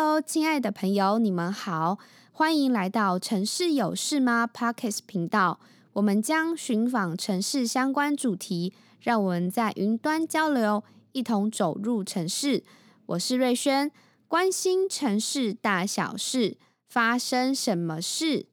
[0.00, 1.98] Hello，亲爱的朋友，你们好，
[2.30, 5.58] 欢迎来到城市有事吗 Podcast 频道。
[5.94, 12.62] 我们将寻访城市相关主题，让我们在云端交流，一同走入城市。
[13.06, 13.90] 我是瑞轩，
[14.28, 16.58] 关心城市大小事，
[16.88, 18.46] 发生什么事？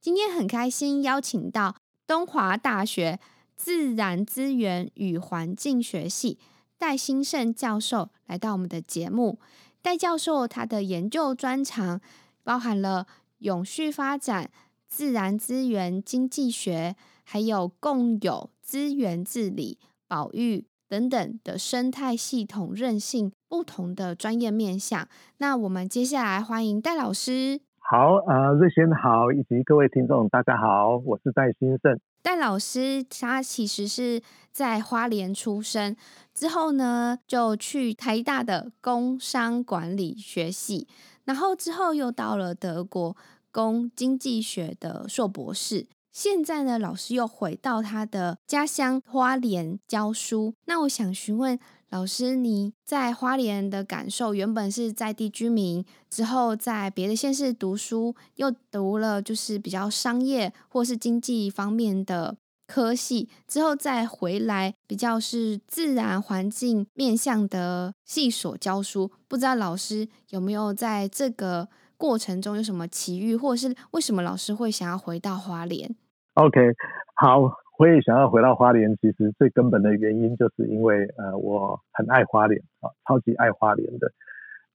[0.00, 1.76] 今天很开心邀请到
[2.06, 3.20] 东华大学
[3.54, 6.38] 自然资源与环境学系
[6.78, 9.38] 戴兴胜教授来到我们的节目。
[9.86, 12.00] 戴教授他的研究专长
[12.42, 13.06] 包含了
[13.38, 14.50] 永续发展、
[14.88, 19.78] 自然资源经济学，还有共有资源治理、
[20.08, 25.06] 保育等等的生态系统韧性不同的专业面向。
[25.36, 27.60] 那我们接下来欢迎戴老师。
[27.78, 31.96] 好，呃，瑞轩好，以及各位听众大家好，我是戴兴盛。
[32.20, 35.94] 戴老师他其实是在花莲出生，
[36.36, 40.86] 之后呢就去台大的工商管理学系，
[41.24, 43.16] 然后之后又到了德国
[43.50, 45.86] 攻经济学的硕博士。
[46.12, 50.54] 现在呢，老师又回到他的家乡花莲教书。
[50.66, 51.58] 那我想询问。
[51.90, 54.34] 老师，你在花莲的感受？
[54.34, 69.10] 原本是在地居民，之后在别的县市读书，又读了就是比较商业或是经济方面的科系，之后再回来比较是自然环境面向的系所教书。
[69.28, 75.94] 不知道老师有没有在这个过程中有什么奇遇，或者是为什么老师会想要回到花莲
[76.34, 76.60] ？OK，
[77.14, 77.64] 好。
[77.78, 84.10] 我也想要回到花莲，其实最根本的原因就是因为，呃，我很爱花莲啊，超级爱花莲的。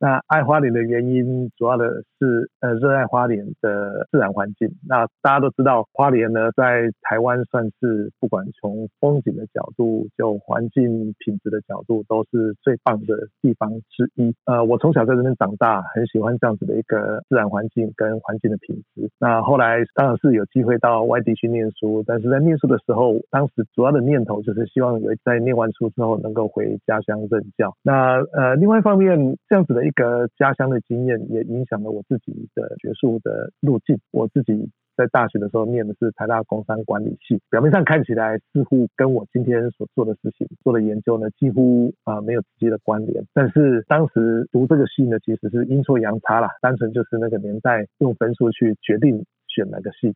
[0.02, 4.68] 那爱花莲的原因，主要的是呃热爱花莲的自然环境。
[4.90, 14.34] 那大家都知道，花莲呢在台湾算是不管从风景的角度，就环境品质的角度，都是最棒的地方之一。
[14.46, 19.08] 呃，我从小在这边长大，很喜欢这样子的一个自然环境跟环境的品质。
[19.20, 27.76] 那后来当然是有机会到外地去念书，但是在念书的时候，当时主要的念头就是希望有在念完书之后能够回家乡任教。
[27.84, 34.00] 那呃，另外一方面，这样子的一一个家乡的经验也影响了我自己的学术的路径。
[34.12, 43.22] 我自己在大学的时候念的是台大工商管理系，表面上看起来似乎跟我今天所做的事情、做的研究呢几乎啊、呃、没有直接的关联。
[43.34, 50.16] 但是当时读这个系呢，其实是阴错阳差啦，单纯就是那个年代用分数去决定选哪个系。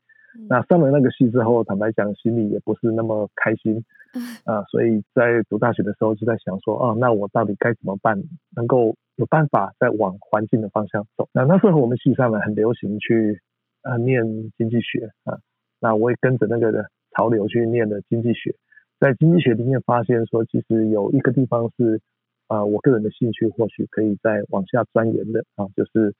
[0.50, 3.81] 那上了那个系之后，坦白讲，心里也不是那么开心
[4.44, 8.22] 啊、呃，所以在读大学的时候就在想说，哦，那我到底该怎么办，
[8.53, 11.30] 能够有办法再往环境的方向走？
[11.34, 13.42] 那那时候我们系上呢很流行去
[13.84, 14.24] 呃念
[14.58, 15.40] 经济学啊，
[15.80, 18.56] 那我也跟着那个的潮流去念的经济学，
[19.00, 22.02] 在经济学里面发现说，其实有一个地方是
[22.48, 26.14] 啊、我个人的兴趣或许可以再往下钻研的啊，就是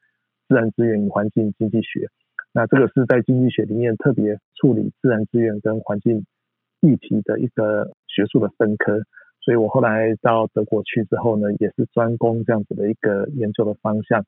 [0.47, 2.09] 自然资源与环境经济学。
[2.51, 6.25] 那这个是在经济学里面特别处理自然资源跟环境
[6.81, 9.03] 议题的一个学术的分科，
[9.45, 14.25] 所以我后来到德国去之后呢，也是专攻这样子的一个研究的方向。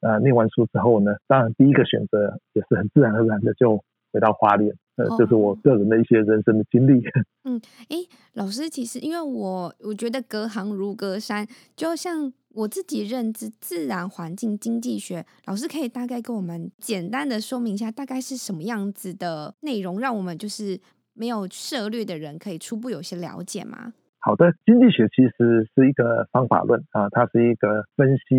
[0.00, 7.02] 呃，念完书之后呢，当然第一个选择也是很自然而然的就回到花莲，呃，这是我个人的一些人生的经历。
[7.44, 7.58] 嗯，
[7.88, 12.32] 诶，老师，其实因为我我觉得隔行如隔山，就像。
[12.54, 20.80] 我自己认知自然环境经济学，老师可以大概跟我们简单的说明一下，大概是什么样子的内容，让我们就是
[21.12, 23.92] 没有涉略的人可以初步有些了解吗？
[24.20, 28.34] 好的，经济学其实是一个方法论啊，它是一个分析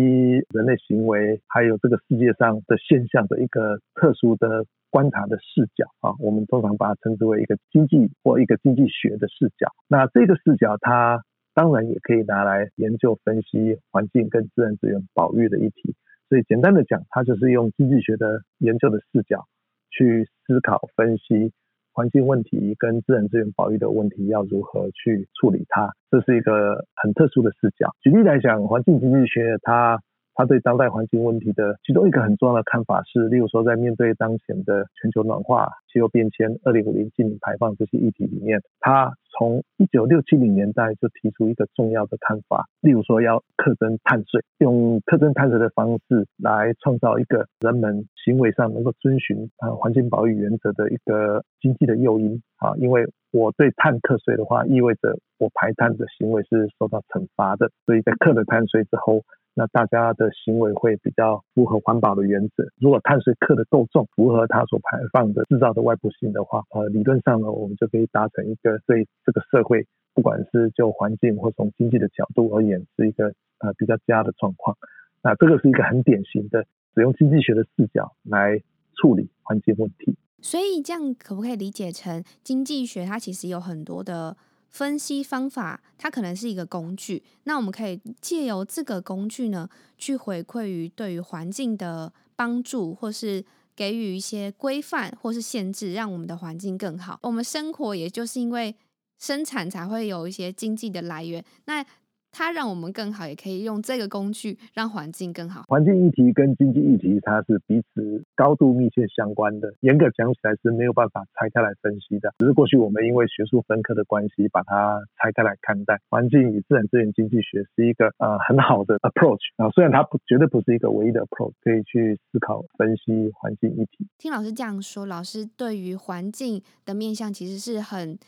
[0.54, 9.72] 人类行为还有这个世界上的现象的一个特殊的观察的视角啊，我们通常把它称之为一个经济或一个经济学的视角。
[9.88, 11.22] 那这个视角它。
[11.52, 15.96] 当然也可以拿来研究分析环境跟自然资源保育的议题，
[16.28, 19.44] 所以简单的讲，它就是用经济学的研究的视角
[19.90, 21.52] 去思考分析
[22.00, 27.90] 环境问题跟自然资源保育的问题要如何去处理它，这是一个很特殊的视角。
[28.00, 30.00] 举例来讲，环境经济学它。
[30.32, 59.22] 它对当代环境问题的其中一个很重要的看法是，例如说，在面对当前的全球暖化、气候变迁、二零五零净排放这些议题里面，它从一九六七零年代就提出一个重要的看法，例如说要课征碳税，用课征碳税的方式来创造一个人们行为上能够遵循啊环境保育原则的一个经济的诱因啊，因为我对碳课税的话，意味着我排碳的行为是受到惩罚的，所以在课了碳税之后。
[59.60, 62.64] 那大家的行为会比较符合环保的原则。
[62.80, 74.74] 如果碳税课的够重，符合它所排放的制造的外部性的话，呃，理论上呢，我们就可以达成一个对这个社会，不管是就环境或从经济的角度而言，是一个呃比较佳的状况。
[75.22, 76.64] 那这个是一个很典型的
[76.94, 78.62] 使用经济学的视角来
[78.96, 80.16] 处理环境问题。
[80.40, 84.34] 所以这样可不可以理解成经济学它其实有很多的
[84.70, 87.22] 分析方法，它可能是一个工具。
[87.44, 89.68] 那我们可以借由这个工具呢，
[89.98, 93.44] 去回馈于对于环境的帮助，或是
[93.76, 97.18] 给予一些规范或是限制，让我们的环境更好。
[97.22, 98.74] 我们生活也就是因为
[99.18, 101.44] 生产才会有一些经济的来源。
[101.66, 101.84] 那
[102.32, 105.64] 它让我们更好，也可以用这个工具让环境更好。
[105.68, 109.72] 环境议题跟经济议题，它是彼此高度密切相关的。
[109.80, 112.32] 严格讲起来是没有办法拆开来分析的。
[112.38, 116.00] 只是过去我们因为学术分科的关系，把它拆开来看待。
[116.08, 124.06] 环境与自然资源经济学是一个呃很好的 approach 啊，虽然它不绝对不是一个唯一的 approach，可以去思考分析环境议题。
[124.18, 128.18] 听老师这样说，老师对于环境的面向其实是很。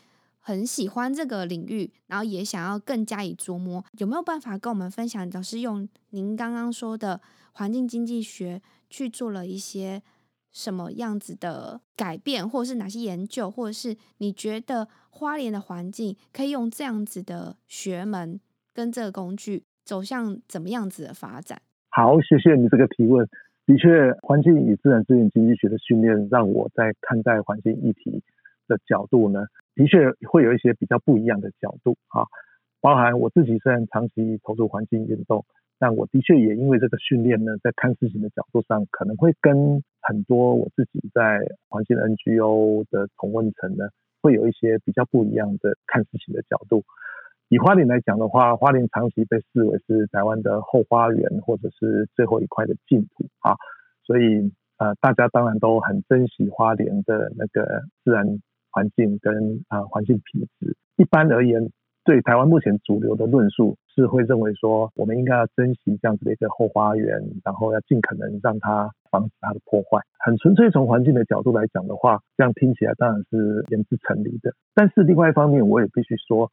[0.44, 5.30] 很喜欢这个领域，然后也想要更加以琢磨，有没有办法跟我们分享？
[5.30, 7.20] 老师用您刚刚说的
[7.52, 8.60] 环境经济学
[8.90, 10.02] 去做了一些
[10.50, 18.40] 什么样子的改变，或者是哪些研究，或者是你觉得花莲的环境可以用这样子的学门
[18.74, 21.62] 跟这个工具走向怎么样子的发展？
[21.90, 23.24] 好，谢谢你这个提问。
[23.64, 28.20] 的确，环境与自然资源经济学的训练让我在看待环境议题
[28.72, 32.24] 的角度呢，的确会有一些比较不一样的角度啊，
[32.80, 35.44] 包含我自己虽然长期投入环境运动，
[35.78, 43.88] 但我的确也因为这个训练呢，在看事情的角度上，可能会跟很多我自己在环境 NGO 的同温层呢，
[44.22, 46.82] 会有一些比较不一样的看事情的角度。
[47.48, 53.54] 以花莲来讲的话，花莲长期被视为是台湾的后花园，或者是最后一块的净土啊，
[54.06, 58.40] 所以呃，大家当然都很珍惜花莲的那个自然。
[58.72, 61.70] 环境跟啊环境品质，一般而言，
[62.04, 70.00] 对台湾目前主流的论述是会认为说，我们应该要珍惜这样子的一个后花园，然后要尽可能让它防止它的破坏。
[70.18, 74.52] 很纯粹从环境的角度来讲的话，这样听起来当然是言之成理的。
[74.74, 76.50] 但是另外一方面，我也必须说。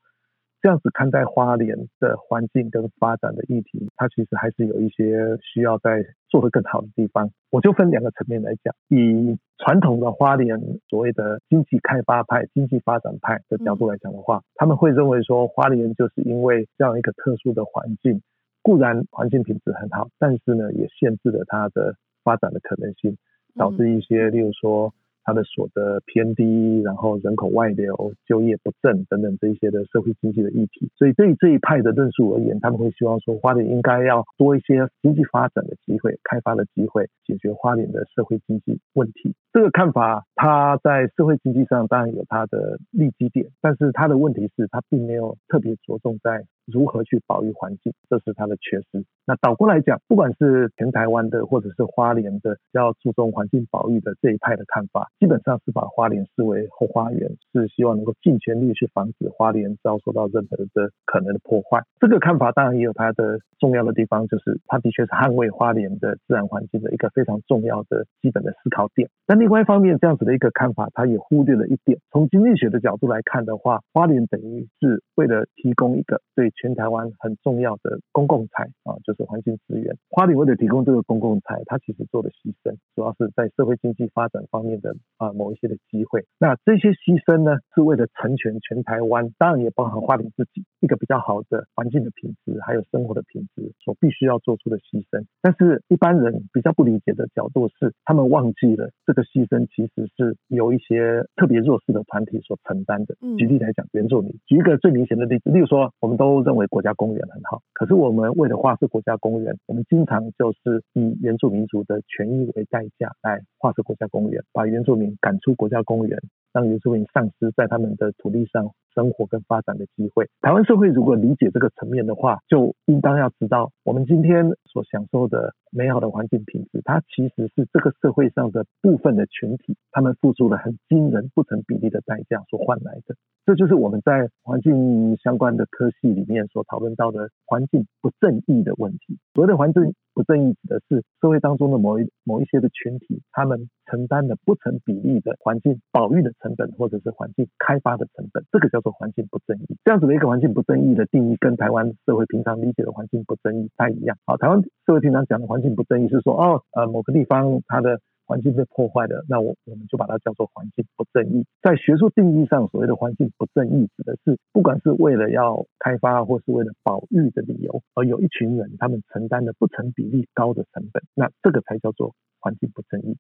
[0.61, 7.31] 这样子看待花莲的环境跟发展的议题，它其实还是有一些需要再做得更好的地方。
[7.50, 10.59] 我就分两个层面来讲，以传统的花莲
[10.89, 18.21] 所谓的经济开发派、经济发展派的角度来讲的话，他们会认为说，花莲就是因为这样一个特殊的环境，
[18.61, 23.17] 固然环境品质很好，但是呢，也限制了它的发展的可能性，
[23.56, 24.94] 导致一些，例如说。
[25.29, 39.35] 他的所得偏低，然后人口外流、就业不振等等这一些的社会经济的议题，所以对于这一派的论述而言，他们会希望说花莲应该要多一些经济发展的机会、开发的机会，解决花莲的社会经济问题。
[39.53, 49.04] 这个看法，它在社会经济上当然有它的利基点，但是它的问题是，它并没有特别着重在如何去保育环境，这是它的缺失。
[49.25, 61.83] 那倒过来讲，不管是全台湾的，或者是花莲的，要注重环境保育的这一派的看法，基本上是把花莲视为后花园，是希望能够尽全力去防止花莲遭受到任何的可能的破坏。
[62.00, 69.10] 这个看法当然也有它的重要的地方，就是它的确是捍卫花莲的自然环境的一个非常重要的基本的思考点。
[69.27, 72.00] 但另外一方面，这样子的一个看法，它也忽略了一点。
[72.12, 79.95] 从经济学的角度来看的话，花莲等于是为了提供一个对全台湾很重要的公共财啊，就是环境资源。
[80.09, 86.25] 花莲为了提供这个公共财，它其实做了牺牲，主要是在社会经济发展方面的啊某一些的机会。
[86.37, 95.24] 那这些牺牲呢，是为了成全全台湾，当然也包含花莲自己一个比较好的环境的品质，还有生活的品质所必须要做出的牺牲。
[95.42, 99.24] 但是一般人比较不理解的角度是，他们忘记了这个。
[99.30, 103.16] 牺牲其实是由一些特别弱势的团体所承担的。
[103.38, 104.31] 举例来讲，原住民。
[104.48, 116.19] 举一个最明显的例子，例如说，我们都认为国家公园很好，可是我们为了划设国家公园，我们经常就是以原住民族的权益为代价来划设国家公园，把原住民赶出国家公园，
[116.59, 120.28] 让原住民丧失在他们的土地上生活跟发展的机会。
[120.42, 133.16] 台湾社会如果理解这个层面的话，就应当要知道，我们今天所享受的美好的环境品质，它其实是这个社会上的部分的群体，他们付出了很惊人、不成比例的代价所换来的。
[133.45, 139.18] 这就是我们在环境相关的科系里面所讨论到的环境不正义的问题。
[139.33, 148.44] 所谓的环境不正义，指的是社会当中的某一某一些的群体，他们承担的不成比例的环境保育的成本，或者是环境开发的成本。
[148.52, 149.78] 这个叫做环境不正义。
[149.85, 154.18] 这样子的一个环境不正义的定义，跟台湾社会平常理解的环境不正义不太一样。
[154.26, 161.48] 好，台湾社会平常讲的环境不正义是说，哦，呃，某个地方它的环境被破坏了，那我我们就把它叫做环境不正义。
[161.64, 173.18] 在学术定义上，所谓的环境不正义，指的是不管是为了要开发或是为了保育的理由，而有一群人他们承担了不成比例高的成本，那这个才叫做环境不正义。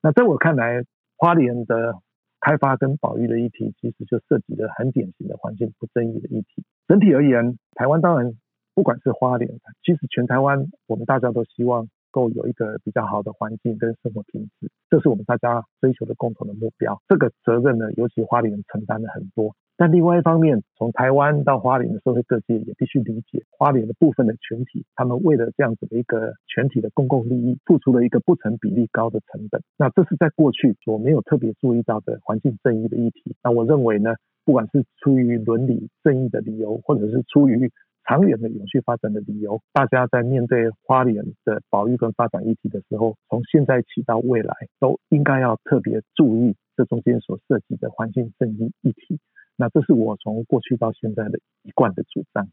[0.00, 0.84] 那在我看来，
[1.16, 1.96] 花莲的
[2.40, 6.62] 开发跟保育的议题，其实就涉及了很典型的环境不正义的议题。
[6.86, 8.32] 整体而言，台湾当然
[8.74, 9.50] 不管是花莲，
[9.84, 17.02] 其实全台湾我们大家都希望够有一个比较好的环境跟生活品质，这是我们大家追求的共同的目标。
[17.08, 19.56] 这个责任呢，尤其花莲承担了很多。
[19.74, 29.60] 但另外一方面，从台湾到花莲的社会各界也必须理解，花莲的部分的群体，他们为了这样子的一个全体的公共利益，付出了一个不成比例高的成本。
[29.78, 33.34] 那这是在过去所没有特别注意到的环境正义的议题。
[33.42, 34.14] 那我认为呢，
[34.44, 37.72] 不管是出于伦理正义的理由，或者是出于
[38.04, 49.20] 长远的永续发展的理由，大家在面对花莲的保育跟发展议题的时候，从现在起到未来，都应该要特别注意这中间所涉及的环境正义议题。
[49.56, 52.48] 那这是我从过去到现在的一贯的主张。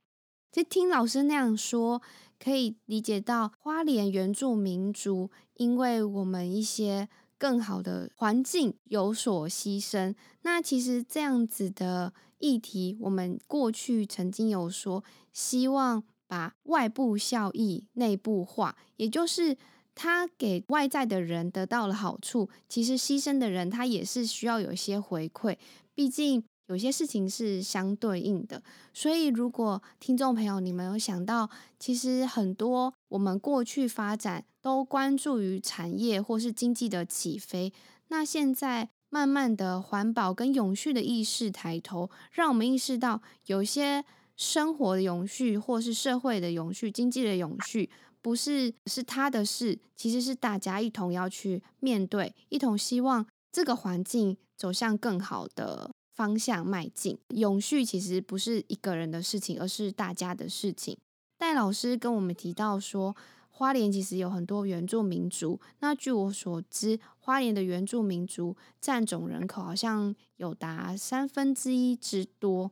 [0.51, 2.01] 就听老师那样说，
[2.43, 7.07] 可以理解到花莲原住民族因为我们一些
[7.39, 10.13] 更好的环境有所牺牲。
[10.43, 15.03] 那其实这样子的议题，我们过去曾经有说，
[15.33, 19.57] 希望把外部效益内部化，也就是
[19.95, 25.57] 他给外在的人得到了好处，其实牺牲的人他也是需要有一些回馈，
[25.95, 26.43] 毕竟。
[26.69, 28.61] 有些事情是相对应的，
[28.93, 31.49] 所以如果听众朋友你们有想到，
[31.79, 37.73] 其实很多我们过去发展都关注于产业或是经济的起飞，
[38.09, 44.05] 那现在慢慢的环保跟永续的意识抬头，让我们意识到有些
[44.37, 47.89] 生活的永续或是社会的永续、经济的永续，
[48.21, 55.89] 不是是他的事，其实是大家一同要去面对，一同希望这个环境走向更好的。
[56.19, 60.97] 方向迈进，永续其实不是一个人的事情，而是大家的事情。
[61.37, 63.15] 戴老师跟我们提到说，
[63.49, 65.61] 花莲其实有很多原住民族。
[65.79, 72.69] 那据我所知，花莲的原住民族占总人口好像有达三分之一之多。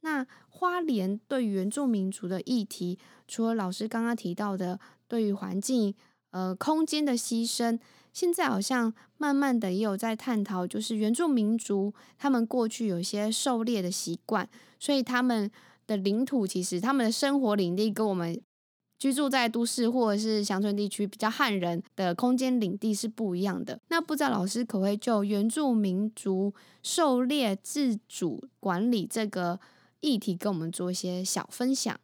[0.00, 5.94] 那花莲对原住民族的议题，除了老师刚刚提到的对于环境、
[6.32, 7.78] 呃空间的牺牲。
[8.12, 14.48] 现在好像慢慢的也有在探讨，就是原住民族他们过去有一些狩猎的习惯，
[14.78, 15.50] 所以他们
[15.86, 18.40] 的领土其实他们的生活领地跟我们
[18.98, 23.80] 居住在都市或者是乡村地区比较汉人的空间领地是不一样的。
[23.88, 26.52] 那不知道老师可不可以就原住民族
[26.82, 29.58] 狩猎自主管理这个
[30.00, 31.98] 议题跟我们做一些小分享？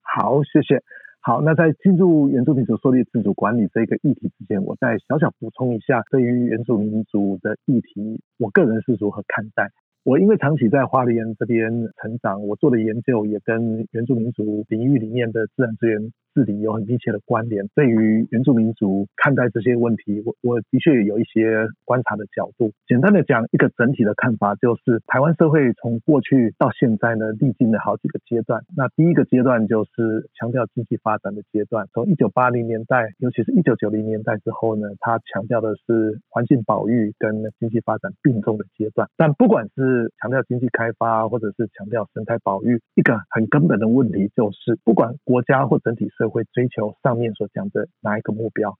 [0.00, 0.82] 好，谢谢。
[1.24, 9.70] 好，那在进入原住民族狩猎自主管理这个议题之前，我再小小补充一下，对于原住民族的议题，我个人是如何看待。
[10.04, 17.68] 我因为长期在花莲这边成长，我做的研究也跟原住民族领域里面的自然资源治理有很密切的关联。
[17.76, 22.72] 对于原住民族看待这些问题，我我的确有一些观察的角度。
[22.88, 28.60] 简单的讲，一个整体的看法就是，台湾社会从过去到现在呢，历经了好几个阶段。
[28.76, 39.08] 那第一个阶段就是强调经济发展的阶段，从一九八零年代，尤其是一九九零年代之后呢，它强调的是环境保育跟经济发展并重的阶段。
[39.16, 48.78] 但不管是是强调经济开发，或者是强调生态保育，一个很根本的问题就是，不管国家或整体社会追求上面所讲的哪一个目标，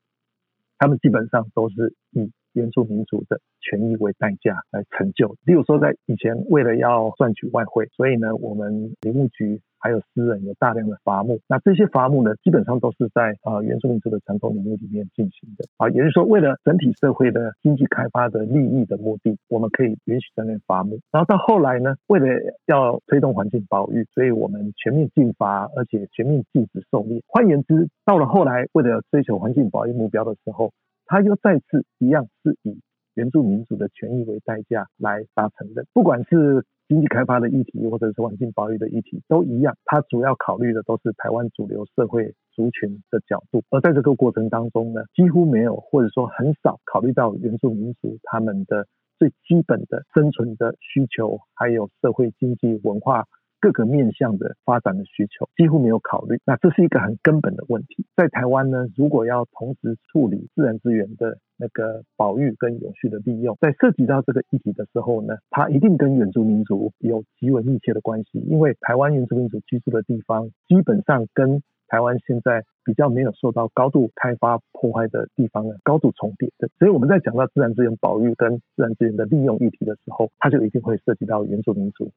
[0.78, 5.36] 他们基本上都是以原住民族的权益为代价来成就。
[5.44, 9.60] 例如说，在以前为了要赚取外汇，所以呢，我们林务局。
[9.82, 21.00] 还有私人有大量的伐木，那这些伐木呢，基本上都是在呃原住民族的传统领域里面进行的啊，也就是说，为了整体社会的经济开发的利益的目的，我们可以允许在那伐木。
[21.10, 22.26] 然后到后来呢，为了
[22.66, 27.20] 要推动环境保育，所以我们全面禁伐，而且全面禁止狩猎。
[27.26, 30.70] 换言之，到了后来，为了追求环境保育目标的时候，
[31.06, 32.78] 它又再次一样是以
[33.14, 36.64] 原住民族的权益为代价来达成的，不管是。
[36.88, 39.76] 经济开发的议题，或者是环境保育的议题，都一样。
[39.84, 48.86] 它主要考虑的都是台湾主流社会族群的角度，而在这个过程当中呢，几乎没有或者说很少考虑到原住民族他们的
[49.18, 53.26] 最基本的生存的需求，还有社会经济文化。
[53.62, 58.04] 各个面向的发展的需求几乎没有考虑，那这是一个很根本的问题。
[58.16, 76.68] 在台湾呢，如果要同时处理自然资源的那个保育跟永续的利用，在涉及到这个议题的时候呢，它一定跟原住民族有极为密切的关系，因为台湾原住民族居住的地方基本上跟台湾现在比较没有受到高度开发破坏的地方呢，高度重叠的。
[76.78, 82.10] 所以我们在讲到自然资源保育跟自然资源的利用议题的时候，它就一定会涉及到原住民族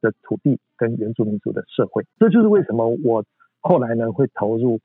[0.00, 2.04] 的土地跟原住民族的社会。
[2.18, 3.24] 这就是为什么我
[3.60, 4.80] 后来呢会投入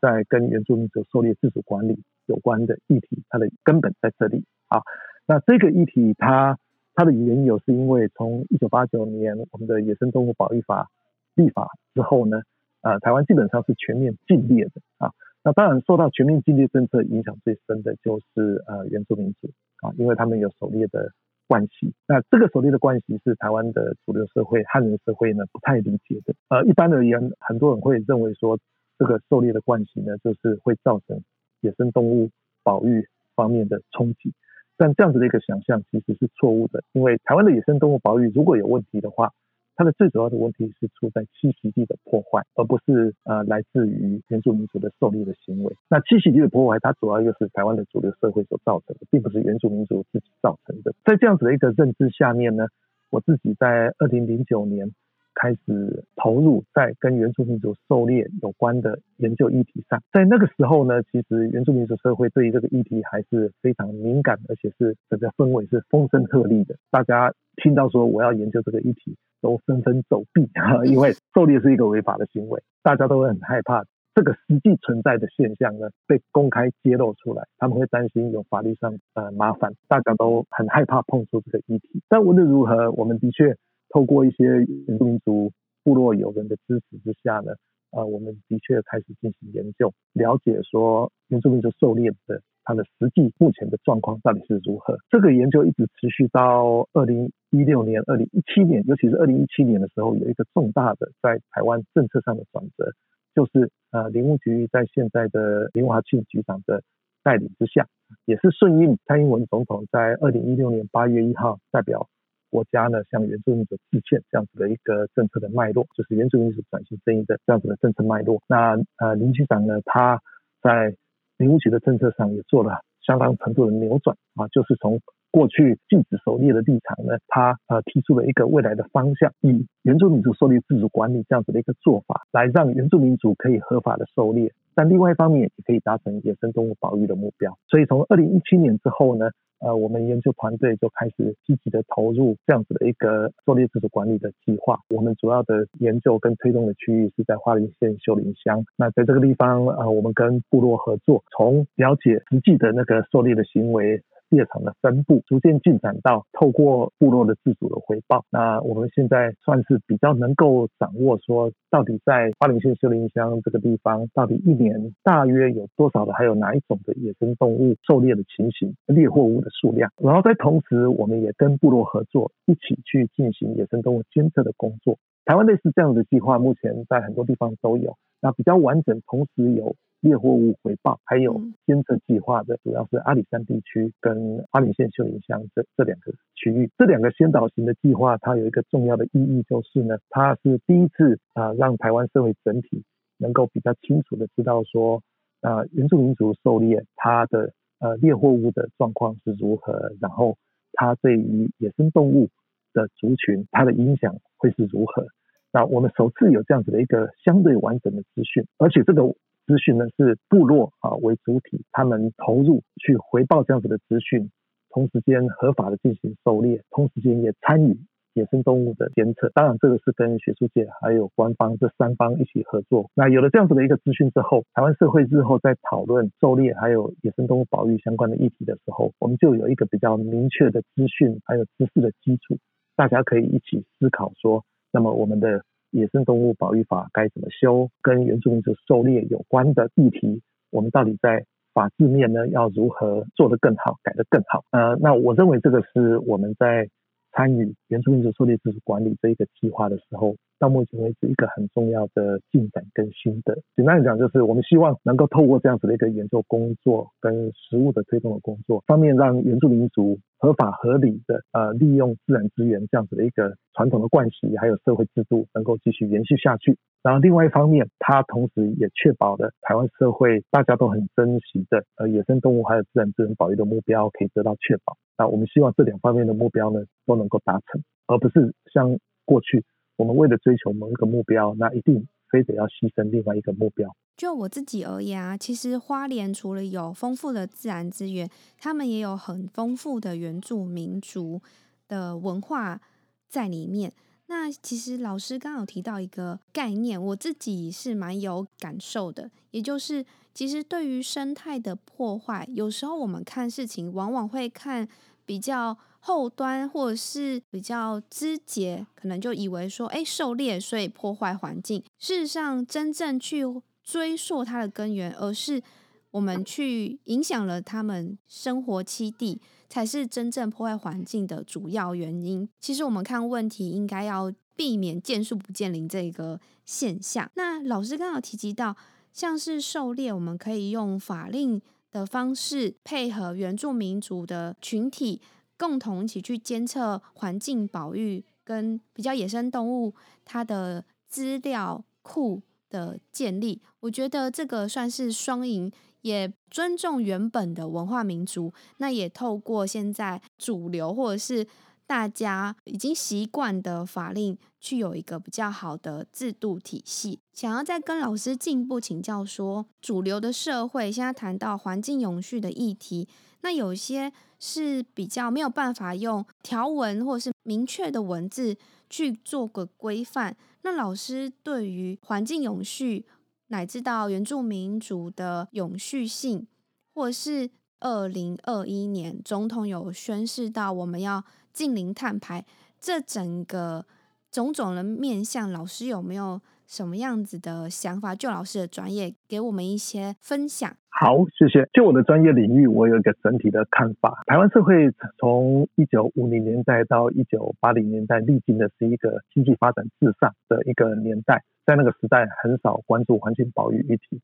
[0.00, 4.80] 在跟原住民族狩猎自主管理有关的议题，它的根本在这里啊。
[5.26, 6.58] 那这个议题它
[6.94, 10.90] 它的缘由是因为从一九八九年我们的野生动物保育法
[11.34, 12.42] 立法之后呢，
[12.82, 15.12] 呃，台湾基本上是全面禁猎的啊。
[15.44, 19.50] 那当然受到全面禁猎政策影响最深的就是呃原住民族
[19.80, 21.12] 啊，因为他们有狩猎的
[21.52, 21.92] 关系。
[22.08, 26.32] 那这个狩猎的关系是台湾的主流社会汉人社会呢不太理解的。
[26.48, 28.58] 呃，一般而言，很多人会认为说
[28.98, 31.20] 这个狩猎的关系呢，就是会造成
[31.60, 32.30] 野生动物
[32.62, 33.06] 保育
[33.36, 34.32] 方面的冲击。
[34.78, 39.30] 但这样子的一个想象其实是错误的，因为台湾的野生动物保育如果有问题的话，
[39.74, 45.74] 它的最主要的问题是出在栖息地的破坏，而不是呃来自于原住民族的狩猎的行为。
[45.88, 50.94] 那栖息地的破坏，它主要又是台湾的主流社会所造成的，并不是原住民族自己造成的。
[51.04, 52.66] 在这样子的一个认知下面呢，
[53.10, 54.92] 我自己在二零零九年。
[55.34, 66.76] 开始投入在跟原住民族狩猎有关的研究议题上，在那个时候呢，其实原住民族社会对于这个议题还是非常敏感，而且是整个氛围是风声鹤唳的。
[66.90, 70.48] 大家听到说我要研究这个议题，都纷纷走避，
[70.90, 73.84] 因为狩猎是一个违法的行为，大家都会很害怕
[74.14, 82.00] 这个实际存在的现象呢被公开揭露出来，他们会担心有法律上呃麻烦，大家都很害怕碰触这个议题。
[82.08, 83.54] 但无论如何，我们的确。
[83.94, 84.44] 透过一些
[84.86, 85.52] 原住民族
[85.84, 87.52] 部落友人的支持之下呢，
[87.90, 94.96] 呃，我们的确开始进行研究，了解说原住民族狩猎的它的实际目前的状况到底是如何。
[95.10, 102.92] 这个研究一直持续到二零一六年、二零一七年，尤其是二零一七年的时候，有一个重大的在台湾政策上的转折，
[103.34, 106.82] 就是呃，林务局在现在的林华庆局长的
[107.22, 107.86] 带领之下，
[108.24, 112.08] 也是顺应蔡英文总统在二零一六年八月一号代表。
[112.50, 118.42] 国家呢，向原住民族致歉，这样子的一个政策的脉络，就是原住民族转型正义的这样子的政策脉络。
[118.46, 120.20] 那呃，林局长呢，他
[120.60, 120.94] 在
[121.38, 125.00] 林务局的政策上也做了相当程度的扭转啊，就是从
[125.32, 137.58] 过去禁止狩猎的立场呢，他呃提出了一个未来的方向，以原住民族狩猎自主管理这样子的一个做法，来让原住民族可以合法的狩猎，但另外一方面也可以达成野生动物保育的目标。
[137.68, 139.30] 所以从二零一七年之后呢。
[139.64, 144.76] 呃，我们研究团队就开始积极的投入这样子的一个狩猎自主管理的计划。
[144.90, 148.64] 我们主要的研究跟推动的区域是在花莲县秀林乡。
[148.76, 154.02] 那在这个地方，呃，我们跟部落合作，从了解实际的那个狩猎的行为。
[154.32, 169.90] 猎场的分布逐渐进展到透过部落的自主的回报，那我们现在算是比较能够掌握说，到底在花莲县秀林乡这个地方，到底一年大约有多少的，还有哪一种的野生动物狩猎的情形，猎获物的数量。
[169.98, 174.96] 然后在同时，我们也跟部落合作，一起去进行野生动物监测的工作。
[175.26, 179.76] 台湾类似这样的计划，目前在很多地方都有，那比较完整，同时有。
[180.02, 186.68] 猎获物回报，还有监测计划的，主要是阿里山地区跟花莲县秀林乡这这两个区域。
[186.76, 192.82] 这两个先导型的计划，它有一个重要的意义，就是呢，它是第一次啊、呃，让台湾社会整体
[193.16, 195.04] 能够比较清楚的知道说，
[195.40, 200.36] 啊、呃，原住民族狩猎它的呃猎获物的状况是如何，然后
[200.72, 202.28] 它对于野生动物
[202.72, 205.06] 的族群它的影响会是如何。
[205.52, 209.14] 那我们首次有这样子的一个相对完整的资讯，而且这个。
[209.46, 214.30] 资讯呢是部落啊为主体，他们投入去回报这样子的资讯，
[214.70, 217.76] 同时间合法的进行狩猎，同时间也参与
[218.14, 219.30] 野生动物的监测。
[219.34, 222.88] 当然，这个是跟学术界还有官方这三方一起合作。
[222.94, 232.38] 那有了这样子的一个资讯之后，台湾社会日后在讨论狩猎还有野生动物保育相关的议题的时候，我们就有一个比较明确的资讯还有知识的基础，
[232.76, 235.44] 大家可以一起思考说，那么我们的。
[235.72, 237.68] 野生动物保育法该怎么修？
[237.82, 244.44] 跟原住民族狩猎有关的议题，我们到底在法制面呢，要如何做得更好，改得更好？
[244.52, 246.68] 呃，那我认为这个是我们在
[247.10, 250.14] 参与原住民族狩猎自主管理这一个计划的时候。
[250.38, 266.56] 到目前为止，一个很重要的进展跟心得，简单来讲，就是我们希望能够透过这样子的一个研究工作跟实务的推动的工作，方面让原住民族合法合理的呃利用自然资源这样子的一个传统的惯习，还有社会制度能够继续延续下去。
[266.80, 274.76] 然后另外一方面，它同时也确保了台湾社会大家都很珍惜的呃野生动物还有自然资源保育的目标可以得到确保。
[274.96, 279.44] 那我们希望这两方面的目标呢都能够达成，而不是像过去。
[279.76, 283.74] 我们为了追求某一个目标，那一定非得要牺牲另外一个目标。
[283.96, 291.20] 就我自己而言啊，其实花莲除了有丰富的自然资源，他们也有很丰富的原住民族
[291.68, 292.60] 的文化
[293.08, 293.72] 在里面。
[294.06, 304.68] 那其实老师刚刚有提到一个概念，我自己是蛮有感受的，也就是其实对于生态的破坏，有时候我们看事情往往会看
[305.06, 311.62] 比较后端，或者是比较枝节，可能就以为说，哎，狩猎所以破坏环境。
[311.78, 313.24] 事实上，真正去
[313.62, 315.42] 追溯它的根源，而是
[315.90, 319.20] 我们去影响了他们生活栖地。
[319.52, 322.26] 才是真正破坏环境的主要原因。
[322.40, 327.10] 其实我们看问题，应该要避免见树不见林这个现象。
[327.16, 328.56] 那老师刚好提及到，
[328.94, 331.38] 像是狩猎，我们可以用法令
[331.70, 335.02] 的方式，配合原住民族的群体，
[335.38, 343.40] 共同一起去监测环境保育跟比较野生动物它的资料库的建立。
[343.60, 345.52] 我觉得这个算是双赢。
[345.82, 351.26] 也尊重原本的文化民族，那也透过现在主流或者是
[351.66, 357.00] 大家已经习惯的法令，去有一个比较好的制度体系。
[357.12, 362.86] 想要再跟老师进一步请教说，主流的社会现在谈到环境永续的议题，
[363.22, 363.92] 那有些
[364.24, 368.36] 是比较没有办法用条文或者是明确的文字
[368.70, 370.16] 去做个规范。
[370.42, 372.86] 那老师对于环境永续，
[373.26, 376.24] 乃至到原住民族的永续性，
[376.72, 382.24] 或是二零二一年总统有宣示到我们要净零碳排，
[382.60, 383.66] 这整个
[384.12, 386.20] 种种的面向，老师有没有
[386.52, 387.94] 什么样子的想法？
[387.94, 390.52] 就老师的专业，给我们一些分享。
[390.68, 391.48] 好，谢谢。
[391.54, 394.02] 就我的专业领域，我有一个整体的看法。
[394.06, 401.24] 台湾社会从一九五零年代到一九八零年代，历经的是一个经济发展至上的一个年代。
[401.46, 404.02] 在那个时代，很少关注环境保育议题。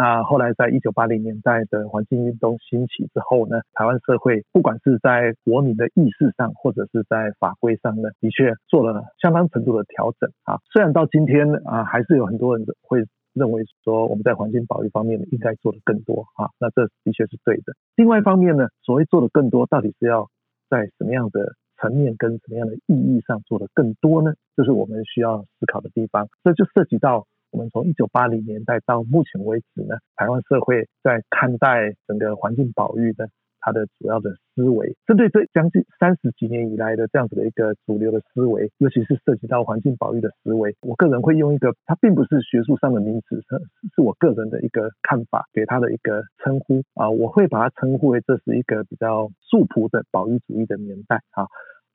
[0.00, 10.56] 那后来，在一九八零年代的环境运动兴起之后呢，台湾社会不管是在国民的意识上，或者是在法规上呢，的确做了相当程度的调整啊。
[10.72, 16.48] 虽然到今天啊，还是有很多人会认为说，我们在环境保育方面应该做的更多啊。
[16.58, 17.74] 那这的确是对的。
[17.94, 20.30] 另外一方面呢，所谓做的更多，到底是要
[20.70, 24.32] 在什么样的层面跟什么样的意义上做的更多呢？
[24.56, 26.26] 这是我们需要思考的地方。
[26.42, 33.28] 这就涉及到我们从一九八零年代到目前为止呢，台湾社会在看待整个环境保育的。
[33.62, 43.58] 它的主要的思维，针对这将近三十几年以来的这样子的一个主流的思维，尤其是涉及到环境保育的思维，我个人会用一个，它并不是学术上的名词，是
[43.94, 51.44] 是我个人的一个看法，给它的一个称呼啊，我会把它称呼为这是一个比较素朴的保育主义的年代啊。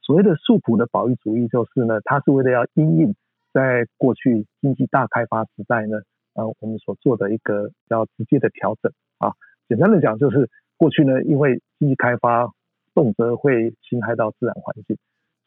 [0.04, 3.16] 所谓的素朴的保育主义，就是呢，它是为了要因应
[3.56, 6.02] 在过去经济大开发时代呢，
[6.34, 9.32] 呃，我们所做的一个比较直接的调整啊。
[9.70, 10.50] 简单的讲，就是。
[10.78, 12.52] 过去呢，因为经济开发
[12.94, 14.98] 动辄会侵害到自然环境，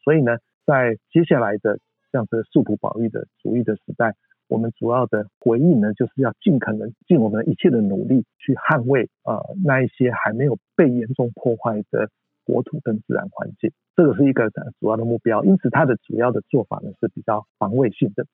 [0.02, 1.78] 所以呢，在接下来的
[2.10, 4.14] 这样子素朴保育的主义的时代，
[4.48, 12.08] 我们主要的回应呢，就是要尽可能尽我们一切的努力去捍卫呃那一些还没有被严重破坏的
[12.46, 15.42] 国土跟自然环境，这个是一个主要的目标。
[15.42, 18.26] 因此，它的主要的做法呢是比较防卫性的。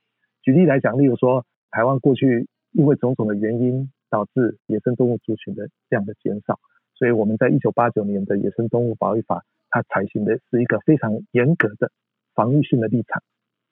[0.42, 6.60] 举例来讲，例如说，台湾过去因为种种的原因，导致野生动物族群的这样的减少。
[6.98, 11.90] 所以我们在一九八九年的野生动物保育法，它采行的是一个非常严格的
[12.34, 13.22] 防御性的立场，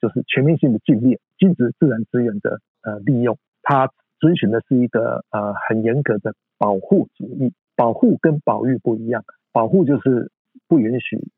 [0.00, 3.36] 就是全面性的禁猎，禁止自然资源的呃利用。
[3.62, 10.32] 它遵循的是一个呃很严格的保护主义，保护跟保育不一样，保护就是
[10.66, 11.28] 不允许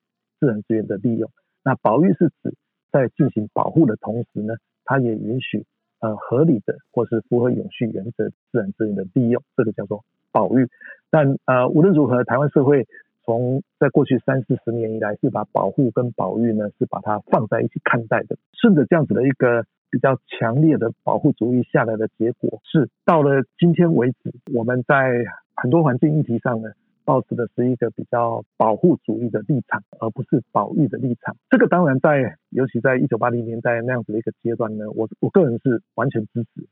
[0.44, 1.30] 自然资源的利用，
[1.64, 2.54] 那保育是指
[2.92, 4.54] 在进行保护的同时呢，
[4.84, 5.64] 它也允许
[6.00, 10.04] 呃合理的或是符合永续原则自然资源的利用，这个叫做。
[10.30, 10.68] 保育，
[11.10, 12.88] 但呃无论如何，台湾社会
[13.24, 18.36] 从在过去三四十年以来，是把保护跟保育呢是把它放在一起看待的。
[18.52, 26.72] 顺着这样子的一个比较强烈的保护主义下来的结果，是到了今天为止，我们在很多环境议题上呢，
[27.04, 31.36] 保持的是一个比较保护主义的立场，而不是保育的立场。
[31.50, 36.66] 这个当然在，尤其在一九八零年代那样子的一个阶段呢，我我个人是完全支持。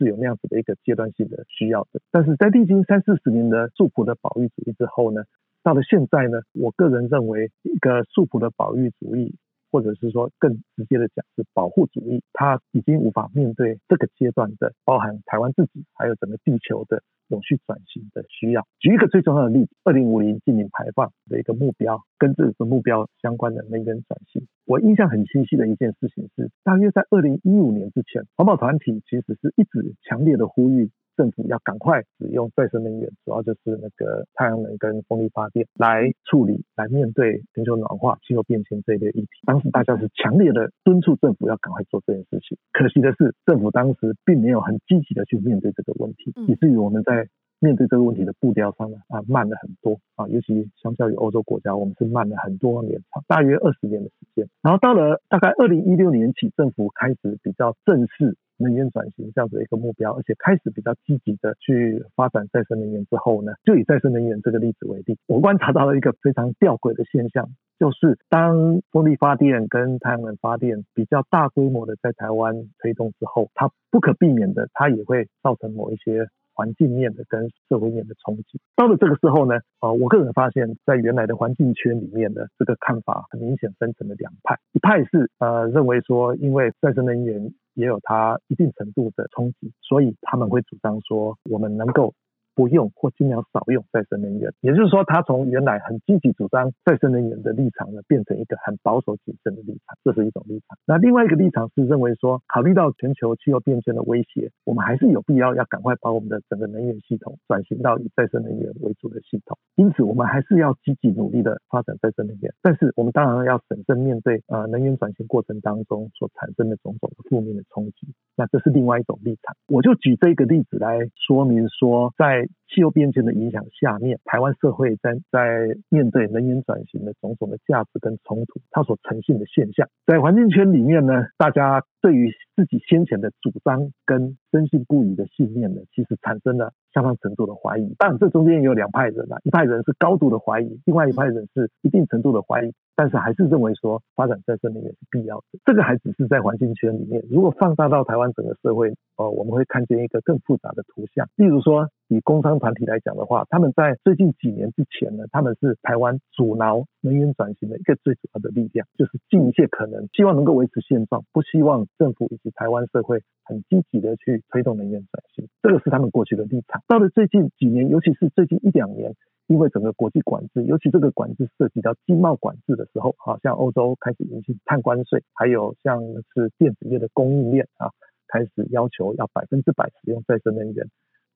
[0.00, 5.24] 是有那样子的一个阶段性的需要的，但是在历经三四十年的素朴的保育主义之后呢，
[5.64, 9.34] 到了现在呢，我个人认为一个素朴的保育主义，
[9.70, 18.66] 或者是说更直接的讲是保护主义，它已经无法面对这个阶段的包含台湾自己还有整个地球的永续转型的需要。
[18.78, 30.90] 举一个最重要的例子，二零五零净零排放的一个目标，跟这个目标相关的能源转型，我印象很清晰的一件事情是，大约在二零一五年之前，环保团体其实是一直强烈的呼吁。
[31.18, 39.28] 政府要赶快使用再生能源，主要就是那个太阳能跟风力发电来处理、来面对全球暖化、气候变迁这一类议题。
[39.44, 42.56] 当时大家是强烈的敦促政府要赶快做这件事情。
[42.72, 47.26] 可惜的是，政府当时并没有很积极的去面对这个问题，以至于我们在
[47.58, 54.46] 面对这个问题的步调上呢啊慢了很多啊，尤其相较于欧洲国家，我们是慢了很多年，大约二十年的时间。
[54.62, 58.36] 然后到了大概二零一六年起，政府开始比较正式。
[58.58, 78.60] 能源转型这样子的一个目标，而且开始比较积极的去发展再生能源之后呢，就以再生能源这个例子为例，我观察到了一个非常吊诡的现象，就是当风力发电跟太阳能发电比较大规模的在台湾推动之后，它不可避免的，它也会造成某一些环境面的跟社会面的冲击。
[78.74, 87.52] 到了这个时候呢，呃，我个人发现，在原来的环境圈里面的这个看法很明显分成了两派，一派是呃认为说，因为再生能源。
[87.78, 92.12] 也有它一定程度的冲击，所以他们会主张说，我们能够。
[92.58, 100.76] 不用或尽量少用再生能源，也就是说，他从原来很积极主张再生能源的立场呢，变成一个很保守谨慎的立场，这是一种立场。
[100.84, 109.56] 那另外一个立场是认为说，考虑到全球气候变迁的威胁，我们还是有必要要赶快把我们的整个能源系统转型到以再生能源为主的系统。
[109.76, 118.12] 因此，我们还是要积极努力的发展再生能源，但是我们当然要审慎面对呃能源转型过程当中所产生的种种的负面的冲击。
[118.34, 119.54] 那这是另外一种立场。
[119.68, 137.94] 我就举这个例子来说明说，在气候变迁的影响下面，台湾社会在在面对能源转型的种种的价值跟冲突，它所呈现的现象，在环境圈里面呢，大家对于自己先前的主张跟深信不疑的信念呢，其实产生了相当程度的怀疑。
[137.96, 145.44] 当然，这中间也有两派人啊，一派人是高度的怀疑，另外一派人是一定程度的怀疑，但是还是认为说发展再生能源是必要的。
[145.64, 151.88] 这个还只是在环境圈里面，如果放大到台湾整个社会，哦，我们会看见一个更复杂的图像，例如说。
[152.10, 165.48] 以工商团体来讲的话，他们在最近几年之前呢，他们是台湾阻挠能源转型的一个最主要的力量，就是尽一切可能，希望能够维持现状，不希望政府以及台湾社会很积极的去推动能源转型。
[165.62, 166.82] 这个是他们过去的立场。
[166.86, 169.14] 到了最近几年，尤其是最近一两年，
[169.46, 176.02] 因为整个国际管制，尤其这个管制涉及到经贸管制的时候，好像欧洲开始引进碳关税，还有像
[176.34, 177.90] 是电子业的供应链啊，
[178.28, 180.86] 开始要求要百分之百使用再生能源。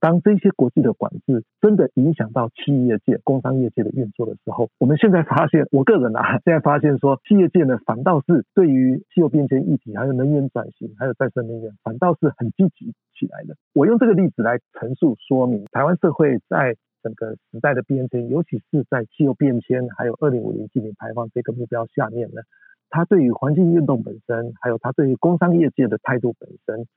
[0.02, 13.54] 当这些国际的管制真的影响到企业界、工商业界的运作的时候，我们现在发现，我个人啊，现在发现说，企业界呢，反倒是对于气候变迁议题、还有能源转型、还有再生能源，反倒是很积极起来的。
[13.74, 22.42] 我用这个例子来陈述说明，台湾社会在整个时代的变迁，尤其是在气候变迁还有二零五零净零排放这个目标下面呢，
[22.90, 26.88] 它对于环境运动本身，还有它对于工商业界的态度本身。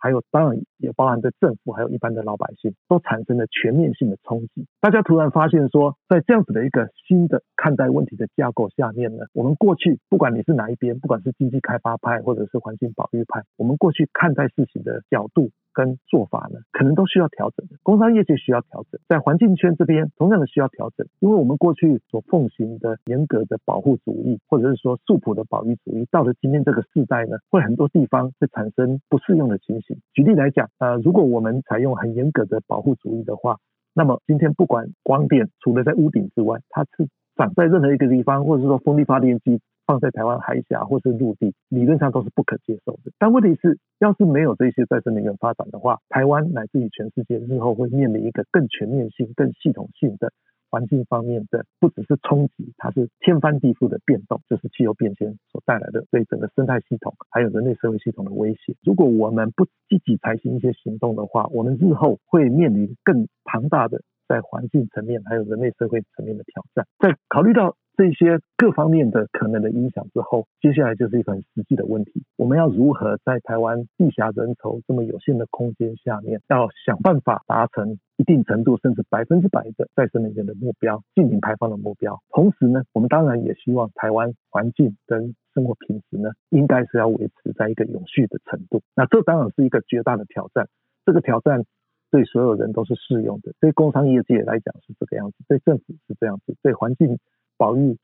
[0.00, 4.66] 还有，当然也包含着政府，还有一般的老百姓，都产生了全面性的冲击。
[4.80, 17.66] 大家突然发现说，在这样子的一个新的看待问题的架构下面呢，我们过去不管你是哪一边，不管是经济开发派或者是环境保育派，我们过去看待事情的角度跟做法呢，可能都需要调整。
[17.82, 29.98] 工商业界需要调整，在环境圈这边同样的需要调整，因为我们过去所奉行的严格的保护主义，或者是说素朴的保育主义，到了今天这个时代呢，会很多地方会产生不适用的情形。
[30.12, 33.56] 举例来讲，呃，如果我们采用很严格的保护主义的话，
[33.94, 43.10] 那么今天不管光电除了在屋顶之外，它是长在任何一个地方，或者是说风力发电机放在台湾海峡或是陆地，理论上都是不可接受的。
[43.18, 50.30] 但问题是，要是没有这些再生能源发展的话，台湾乃至于全世界日后会面临一个更全面性、更系统性的。
[50.70, 58.76] 环境方面的不只是冲击，它是天翻地覆的变动，就是气候变迁所带来的对整个生态系统还有人类社会系统的威胁。
[58.84, 66.86] 如果我们不积极采取一些行动的话，我们日后会面临更庞大的在环境层面还有人类社会层面的挑战。
[67.00, 82.18] 在考虑到这些各方面的可能的影响之后，接下来就是一个很实际的问题：我们要如何在台湾地狭人稠这么有限的空间下面，要想办法达成一定程度甚至百分之百的再生能源的目标、净零排放的目标？
[82.30, 88.80] 同时呢，我们当然也希望台湾环境跟生活品质呢，应该是要维持在一个永续的程度。
[88.96, 90.68] 那这当然是一个绝大的挑战。
[91.04, 91.64] 这个挑战
[92.10, 97.18] 对所有人都是适用的，对工商业界来讲是这个样子，对政府是这样子，对环境。
[97.60, 97.98] 保育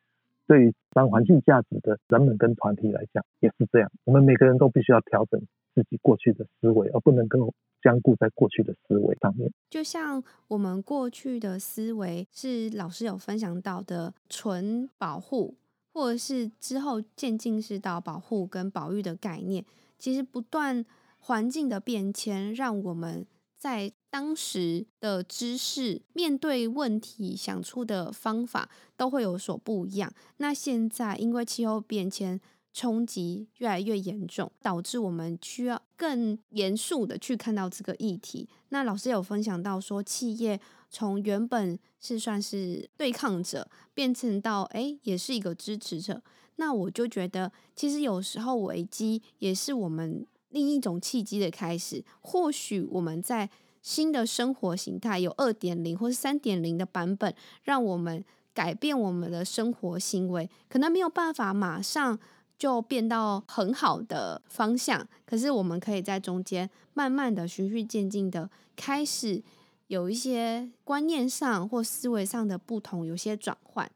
[0.46, 5.40] 对于当环境价值的人们跟团体来讲也是这样，我们每个人都必须要调整
[5.74, 9.50] 自己过去的思维，而不能够僵固在过去的思维上面。
[9.70, 15.54] 就像我们过去的思维是老师有分享到的纯保护。
[15.96, 19.64] 或者是之后渐进式到保护跟保育的概念，
[19.96, 20.84] 其实不断
[21.20, 30.10] 环境的变迁，让我们在当时的知识面对问题想出的方法都会有所不一样。
[30.38, 32.40] 那现在因为气候变迁。
[32.72, 38.46] 冲击越来越严重，导致我们需要更严肃的去看到这个议题。
[38.68, 46.22] 那老师有分享到说，企业从原本是算是对抗者，变成到诶也是一个支持者。
[46.56, 52.04] 那我就觉得，其实有时候危机也是我们另一种契机的开始。
[52.20, 53.48] 或许我们在
[53.86, 62.18] 新的生活形态有二点零或是三点零的版本，让我们改变我们的生活行为，可能没有办法马上。
[62.58, 69.42] 就变到很好的方向，可是我们可以在中间慢慢的循序渐进的开始
[69.88, 73.86] 有一些观念上或思维上的不同，有些转换。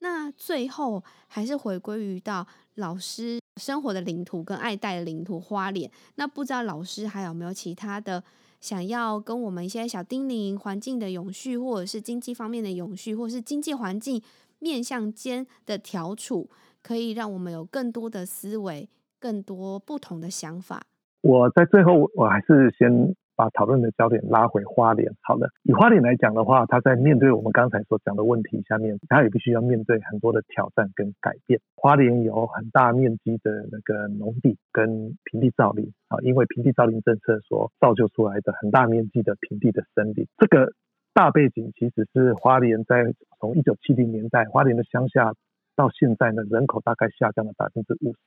[0.00, 5.90] 那最后还是回归于到老师生活的领土跟爱戴的领土花脸。
[6.16, 8.22] 那不知道老师还有没有其他的
[8.60, 14.22] 想要跟我们一些小叮咛，环境的永续，或者是经济方面的永续，或者是经济环境
[14.58, 16.48] 面向间的调处。
[16.82, 20.82] 可以让我们有更多的思维，更多不同的想法。
[21.20, 25.10] 我在最后，我还是先把讨论的焦点拉回花莲。
[25.22, 31.58] 好了，以花莲来讲的话，它在面对我们刚才所讲的问题下面，它也必须要面对很多的挑战跟改变。
[31.74, 40.74] 花莲有很大面积的那个农地跟平地造林啊，因为平地造林政策所造就出来的很大面积的平地的森林，这个
[41.14, 45.32] 大背景其实是花莲在从一九七零年代花莲的乡下。
[45.76, 48.18] 到现在呢，人口大概下降了百分之五十，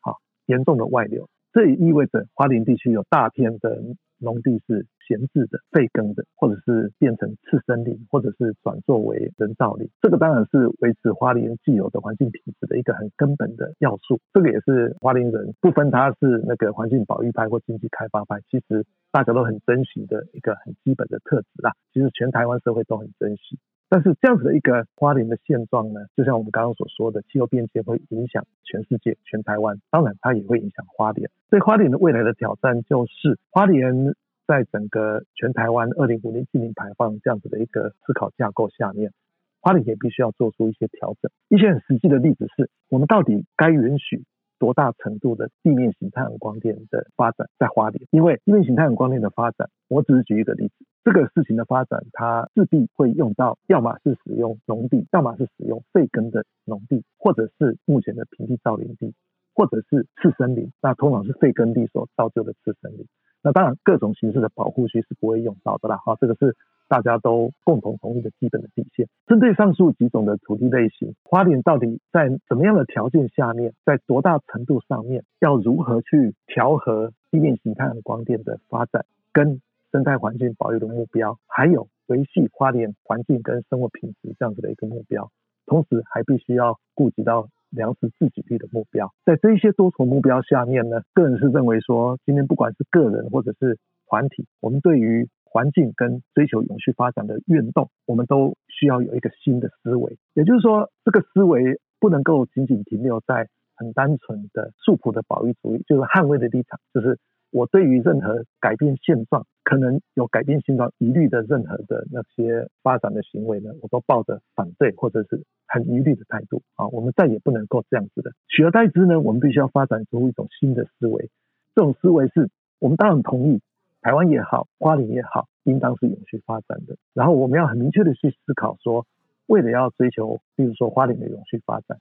[0.00, 0.16] 好，
[0.46, 3.82] 严重的外流，这也意味着花莲地区有大片的
[4.18, 9.88] 农地是闲置的、废耕的，或者是变成次生林，或者是转作为人造林。
[10.00, 14.20] 这个当然是维持花莲既有的环境品质的一个很根本的要素。
[14.32, 21.72] 这个也是花莲人不分他是那个环境保育派或经济开发派，其实大家都很珍惜的一个很基本的特质啦。
[21.92, 23.58] 其实全台湾社会都很珍惜。
[23.88, 31.30] 但是这样子的一个花莲的现状呢，就像我们刚刚所说的，气候变迁会影响全世界、全台湾，当然它也会影响花莲。
[31.50, 34.14] 所以花莲的未来的挑战就是，花莲
[34.46, 39.12] 在整个全台湾二零五零净零排放这样子的一个思考架构下面，
[39.60, 41.30] 花莲也必须要做出一些调整。
[41.48, 44.24] 一些很实际的例子是，我们到底该允许
[44.58, 48.04] 多大程度的地面型太阳光电的发展在花莲？
[48.10, 50.74] 因为地面型太阳光电的发展，我只是举一个例子。
[51.06, 59.14] 这个事情的发展，它势必会用到，要么是使用农地，要么是使用废耕的农地，或者是目前的平地造林地，
[59.54, 60.72] 或者是次生林。
[60.82, 63.06] 那通常是废耕地所造就的次生林。
[63.40, 65.96] 那当然，各种形式的保护区是不会用到的啦。
[65.98, 66.56] 哈，这个是
[66.88, 69.06] 大家都共同同意的基本的底线。
[69.28, 79.60] 针对上述几种的土地类型，花莲到底在怎么样的条件下面，在多大程度上面，要如何去调和地面形态和光电的发展跟
[79.92, 85.30] 生态环境保育的目标，还有维系花莲环境跟生活品质这样子的一个目标，
[85.66, 89.12] 同时还必须要顾及到粮食自给率的目标。
[89.24, 100.18] 在这一些多重目标下面呢，个人是认为说，今天不管是个人或者是团体，我们对于环境跟追求永续发展的运动，我们都需要有一个新的思维。
[100.34, 107.18] 也就是说，这个思维不能够仅仅停留在很单纯的素朴的保育主义，就是捍卫的立场，就是。
[107.56, 116.86] 我对于任何改变现状，可能有改变现状疑虑的任何的那些发展的行为呢，我都抱着反对或者是很疑虑的态度啊。
[116.88, 121.30] 我们再也不能够这样子的，取而代之呢，我们必须要发展出一种新的思维。
[121.74, 123.62] 这种思维是我们当然同意，
[124.02, 126.98] 台湾也好，花莲也好，应当是永续发展的。
[127.14, 129.06] 然后我们要很明确的去思考说，
[129.46, 131.96] 为了要追求，比如说花莲的永续发展，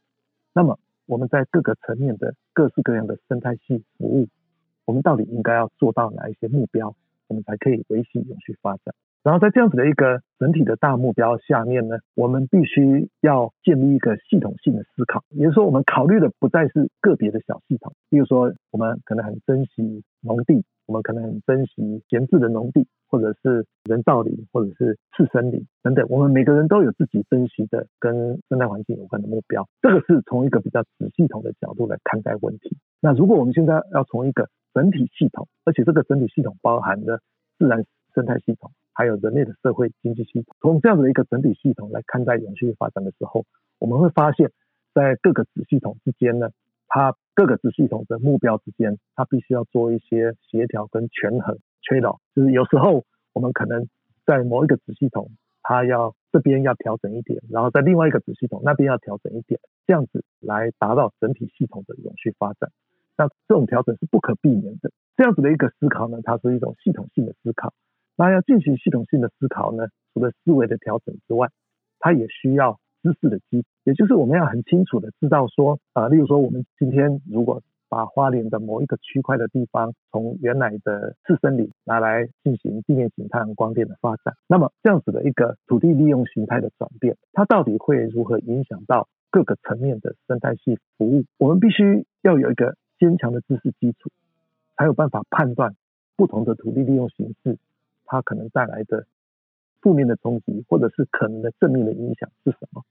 [0.53, 4.27] 那么我们在各个层面的各式各样的生态系服务。
[4.85, 6.95] 我们到底应该要做到哪一些目标，
[7.27, 8.93] 我们才可以维系永续发展？
[9.23, 32.77] 然后在这样子的一个整体的大目标下面呢，我们必须要建立一个系统性的思考，也就是说，我们考虑的不再是个别的小系统，比如说，我们可能很珍惜农地，我们可能很珍惜闲置的农地，或者是人造林，或者是次生林等等，我们每个人都有自己珍惜的跟生态环境有关的目标，这个是从一个比较子系统的角度来看待问题。
[33.01, 37.21] 那如果我们现在要从一个整体系统，而且这个整体系统包含的
[37.57, 40.53] 自然生态系统，还有人类的社会经济系统。
[40.59, 43.45] 从这样的一个整体系统来看待永续发展的时候，
[43.79, 44.51] 我们会发现，
[44.93, 46.49] 在各个子系统之间呢，
[46.89, 51.57] 它各个子系统的目标之间，它必须要做一些协调跟权衡。
[51.81, 53.87] 缺劳就是有时候我们可能
[54.25, 55.31] 在某一个子系统，
[55.63, 59.59] 它要这边要调整一点，然后在另外一个子系统那边要调整一点。
[59.87, 62.71] 这样子来达到整体系统的永续发展。
[63.17, 64.91] 那这种调整是不可避免的。
[65.17, 67.73] 这样子的一个思考呢，它是一种系统性的思考。
[68.17, 71.49] 那要进行系统性的思考呢，除了思维的调整之外，
[71.99, 91.25] 它也需要知识的基础，也就是我们要很清楚的知道说，啊、例如说我们今天如果把花莲的某一个区块的地方，从原来的次生林拿来进行地面型太阳光电的发展，那么这样子的一个土地利用形态的转变，它到底会如何影响到各个层面的生态系服务？
[91.37, 94.09] 我们必须要有一个坚强的知识基础，
[94.77, 95.75] 才有办法判断
[96.15, 97.57] 不同的土地利用形式。
[98.05, 99.07] 它可能带来的
[99.81, 102.83] 负面的冲击，或者是可能的正面的影响是什么？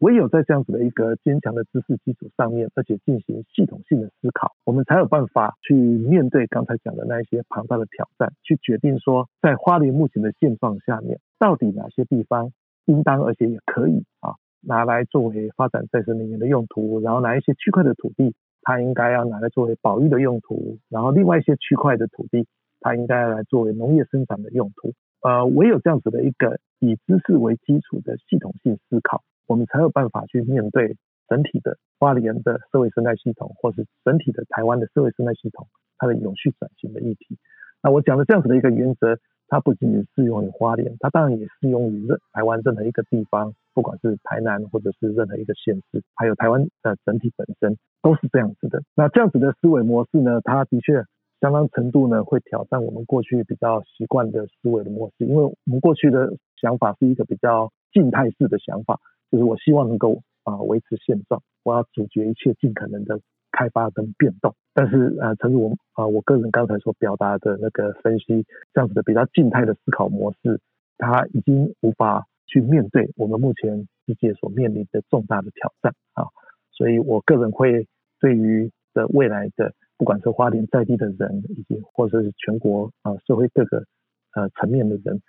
[0.00, 12.52] 唯有在这样子的一个坚强的知识基础上面，而且进行系统性的思考，我们才有办法去面对刚才讲的那一些庞大的挑战，去决定说，在花莲目前的现状下面，到底哪些地方
[12.84, 22.46] 应当而且也可以啊拿来作为发展再生能源的用途，然后哪一些区块的土地它应该要拿来作为保育的用途，然后另外一些区块的土地。
[22.80, 24.92] 它应该要来作为农业生产的用途，
[25.22, 30.96] 呃，唯有这样子的一个以知识为基础的系统性思考，我们才有办法去面对
[31.28, 35.66] 整体的花莲的社会生态系统，或是整体的台湾的社会生态系统
[35.98, 37.36] 它的永续转型的议题。
[37.82, 48.82] 那我讲的这样子的一个原则，它不仅仅适用于花莲，它当然也适用于任台湾任何一个地方，不管是台南或者是任何一个县市，还有台湾的整体本身都是这样子的。
[48.96, 51.04] 那这样子的思维模式呢，它的确。
[51.40, 58.98] 相当程度呢，会挑战我们过去比较习惯的思维的模式，因为我们过去的想法是一个比较静态式的想法，
[59.30, 63.20] 就是我希望能够啊维持现状，我要阻绝一切尽可能的
[63.52, 64.52] 开发跟变动。
[64.74, 70.60] 但是呃，诚如我啊我个人刚才所表达的那个分析，这样子的比较静态的思考模式，
[70.96, 76.26] 它已经无法去面对我们目前世界所面临的重大的挑战啊，
[76.72, 77.86] 所以我个人会
[78.18, 79.72] 对于的未来的。
[79.96, 83.84] 不管是花莲在地的人，以及或者是全国啊、社会各个
[84.32, 85.20] 呃层面的人，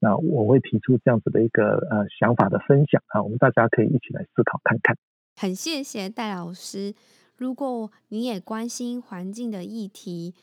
[0.00, 4.96] 那我会提出这样子的一个呃想法的分享啊，我们大家可以一起来思考看看。
[5.36, 6.92] 很谢谢戴老师，
[7.36, 10.34] 如果你也关心环境的议题，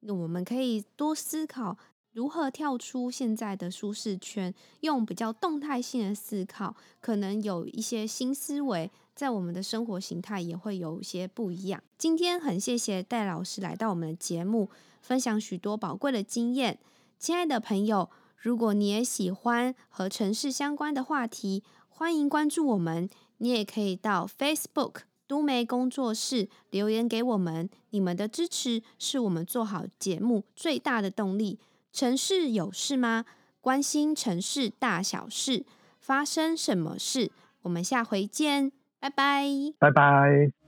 [0.00, 1.78] 那我们可以多思考。
[2.12, 11.80] 如何跳出现在的舒适圈，用比较动态性的思考，可能有一些新思维，在我们的生活形态也会有一些不一样。
[11.96, 14.68] 今天很谢谢戴老师来到我们的节目，
[15.00, 16.80] 分享许多宝贵的经验。
[17.18, 23.08] 亲爱的朋友，如果你也喜欢和城市相关的话题，欢迎关注我们。
[23.38, 31.58] 你也可以到 Facebook 都媒工作室留言给我们，你们的支持是我们做好节目最大的动力。
[31.92, 33.24] 城市有事吗？
[33.60, 35.64] 关心城市大小事，
[35.98, 37.30] 发生什么事？
[37.62, 39.44] 我们下回见，拜拜，
[39.78, 40.59] 拜拜。